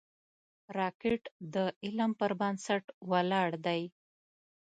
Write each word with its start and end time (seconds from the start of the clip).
راکټ 0.77 1.21
د 1.53 1.55
علم 1.83 2.11
پر 2.19 2.31
بنسټ 2.39 2.83
ولاړ 3.11 3.49
دی 3.65 3.81